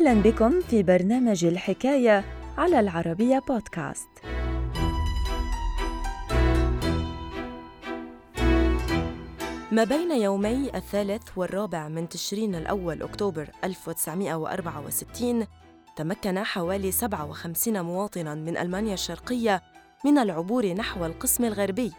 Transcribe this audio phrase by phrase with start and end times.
[0.00, 2.24] أهلا بكم في برنامج الحكاية
[2.58, 4.08] على العربية بودكاست.
[9.72, 15.46] ما بين يومي الثالث والرابع من تشرين الأول أكتوبر 1964
[15.96, 19.62] تمكن حوالي 57 مواطناً من ألمانيا الشرقية
[20.04, 21.92] من العبور نحو القسم الغربي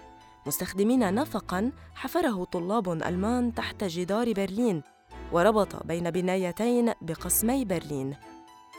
[0.48, 4.82] مستخدمين نفقاً حفره طلاب ألمان تحت جدار برلين
[5.32, 8.16] وربط بين بنايتين بقسمي برلين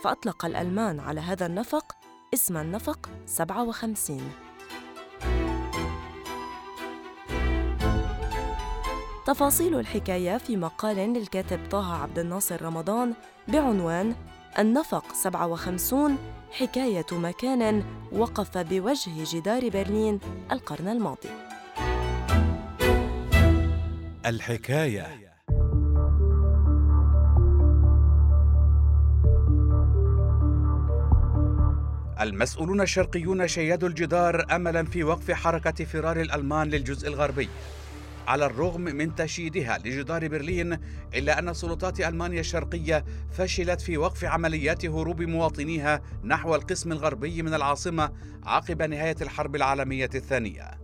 [0.03, 1.95] فأطلق الألمان على هذا النفق
[2.33, 4.21] اسم النفق 57
[9.27, 13.13] تفاصيل الحكاية في مقال للكاتب طه عبد الناصر رمضان
[13.47, 14.15] بعنوان
[14.59, 16.17] النفق 57
[16.51, 20.19] حكاية مكان وقف بوجه جدار برلين
[20.51, 21.29] القرن الماضي.
[24.25, 25.32] الحكاية
[32.23, 37.49] المسؤولون الشرقيون شيدوا الجدار املا في وقف حركة فرار الألمان للجزء الغربي
[38.27, 40.77] على الرغم من تشييدها لجدار برلين
[41.15, 47.53] إلا أن سلطات ألمانيا الشرقية فشلت في وقف عمليات هروب مواطنيها نحو القسم الغربي من
[47.53, 48.11] العاصمة
[48.43, 50.82] عقب نهاية الحرب العالمية الثانية.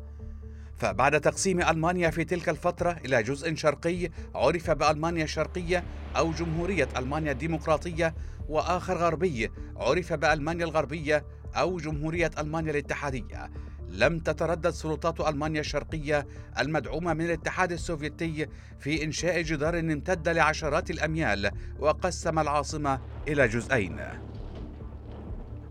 [0.80, 5.84] فبعد تقسيم ألمانيا في تلك الفترة إلى جزء شرقي عرف بألمانيا الشرقيه
[6.18, 8.16] أو جمهورية ألمانيا الديمقراطيه
[8.50, 13.52] وآخر غربي عرف بألمانيا الغربية أو جمهورية ألمانيا الاتحادية.
[13.90, 16.28] لم تتردد سلطات ألمانيا الشرقية
[16.60, 18.48] المدعومة من الاتحاد السوفيتي
[18.80, 24.00] في إنشاء جدار امتد لعشرات الأميال وقسم العاصمة إلى جزئين.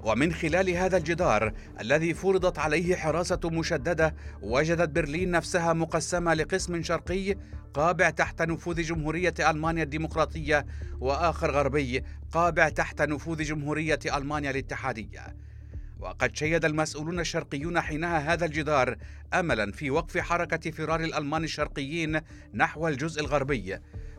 [0.04, 7.34] ومن خلال هذا الجدار الذي فرضت عليه حراسة مشددة وجدت برلين نفسها مقسمة لقسم شرقي
[7.74, 10.66] قابع تحت نفوذ جمهورية ألمانيا الديمقراطية
[11.00, 15.36] وآخر غربي قابع تحت نفوذ جمهورية ألمانيا الاتحادية.
[16.00, 18.96] وقد شيد المسؤولون الشرقيون حينها هذا الجدار
[19.34, 22.20] املا في وقف حركة فرار الألمان الشرقيين
[22.54, 23.78] نحو الجزء الغربي.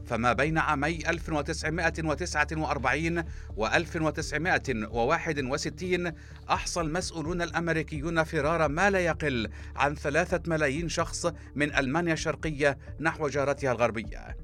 [0.09, 3.23] فما بين عامي 1949
[3.55, 6.13] و 1961
[6.49, 13.27] أحصى المسؤولون الأمريكيون فرار ما لا يقل عن ثلاثة ملايين شخص من ألمانيا الشرقية نحو
[13.27, 14.37] جارتها الغربية.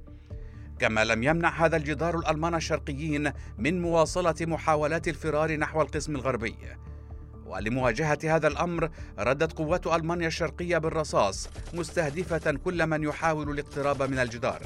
[0.79, 6.55] كما لم يمنع هذا الجدار الألمان الشرقيين من مواصلة محاولات الفرار نحو القسم الغربي.
[7.45, 8.89] ولمواجهة هذا الأمر
[9.19, 14.61] ردت قوات ألمانيا الشرقية بالرصاص مستهدفة كل من يحاول الاقتراب من الجدار.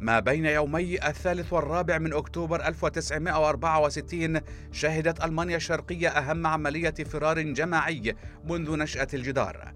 [0.00, 4.40] ما بين يومي الثالث والرابع من أكتوبر 1964
[4.72, 9.74] شهدت ألمانيا الشرقية أهم عملية فرار جماعي منذ نشأة الجدار.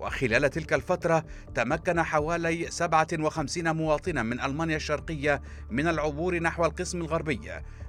[0.00, 1.24] وخلال تلك الفترة
[1.54, 7.40] تمكن حوالي 57 مواطنا من ألمانيا الشرقية من العبور نحو القسم الغربي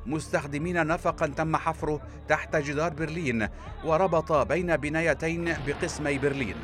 [0.06, 3.48] مستخدمين نفقا تم حفره تحت جدار برلين
[3.84, 6.56] وربط بين بنايتين بقسمي برلين.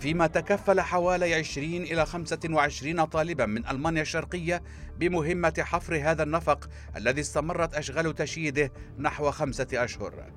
[0.00, 4.62] فيما تكفل حوالي 20 إلى 25 طالبا من ألمانيا الشرقية
[4.98, 10.32] بمهمة حفر هذا النفق الذي استمرت أشغال تشييده نحو خمسة أشهر.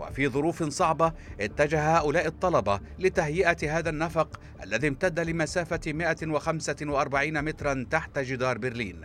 [0.00, 8.18] وفي ظروف صعبة اتجه هؤلاء الطلبة لتهيئة هذا النفق الذي امتد لمسافة 145 مترا تحت
[8.18, 9.04] جدار برلين.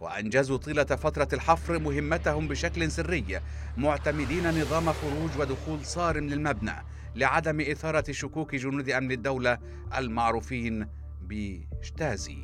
[0.00, 3.40] وأنجزوا طيلة فترة الحفر مهمتهم بشكل سري
[3.76, 6.74] معتمدين نظام خروج ودخول صارم للمبنى
[7.16, 9.58] لعدم إثارة شكوك جنود أمن الدولة
[9.96, 10.86] المعروفين
[11.22, 12.38] بشتازي.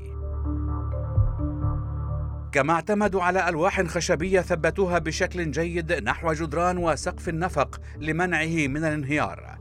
[2.52, 9.58] كما اعتمدوا على ألواح خشبية ثبتوها بشكل جيد نحو جدران وسقف النفق لمنعه من الانهيار.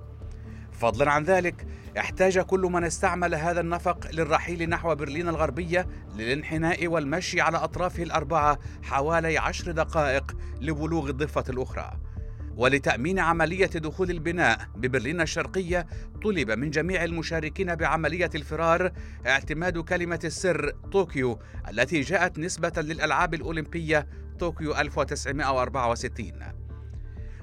[0.71, 1.67] فضلا عن ذلك
[1.97, 8.59] احتاج كل من استعمل هذا النفق للرحيل نحو برلين الغربية للانحناء والمشي على أطرافه الأربعة
[8.83, 12.10] حوالي عشر دقائق لبلوغ الضفة الأخرى.
[12.57, 15.87] ولتأمين عملية دخول البناء ببرلين الشرقية
[16.23, 18.91] طلب من جميع المشاركين بعملية الفرار
[19.27, 21.39] اعتماد كلمة السر طوكيو
[21.69, 24.07] التي جاءت نسبة للألعاب الأولمبية
[24.39, 26.31] طوكيو 1964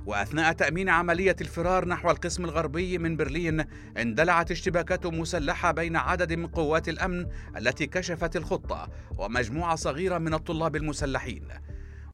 [0.06, 3.64] وأثناء تأمين عملية الفرار نحو القسم الغربي من برلين
[3.98, 7.26] اندلعت اشتباكات مسلحة بين عدد من قوات الأمن
[7.56, 8.88] التي كشفت الخطة
[9.18, 11.48] ومجموعة صغيرة من الطلاب المسلحين.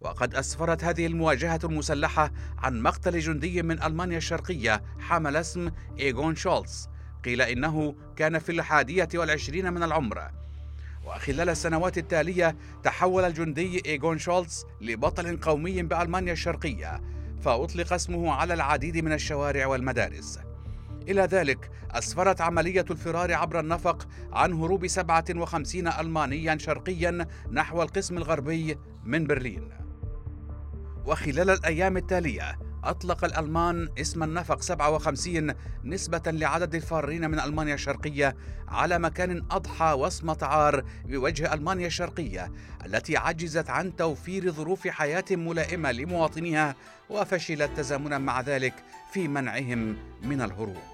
[0.05, 5.71] وقد أسفرت هذه المواجهة المسلحة عن مقتل جندي من ألمانيا الشرقية حمل اسم
[6.01, 6.89] إيغون شولتز.
[7.25, 10.31] قيل إنه كان في الحادية والعشرين من العمر.
[11.07, 17.01] وخلال السنوات التالية تحول الجندي إيغون شولتز لبطل قومي بألمانيا الشرقية
[17.43, 20.39] فأطلق اسمه على العديد من الشوارع والمدارس.
[21.09, 28.79] إلى ذلك أسفرت عملية الفرار عبر النفق عن هروب 57 ألمانيا شرقيا نحو القسم الغربي
[29.05, 29.84] من برلين.
[31.07, 35.55] وخلال الأيام التالية أطلق الألمان اسم النفق 57
[35.85, 38.37] نسبة لعدد الفارين من ألمانيا الشرقية
[38.69, 42.53] على مكان أضحى وصمة عار بوجه ألمانيا الشرقية
[42.87, 46.75] التي عجزت عن توفير ظروف حياة ملائمة لمواطنيها
[47.11, 48.75] وفشلت تزامنا مع ذلك
[49.13, 50.94] في منعهم من الهروب.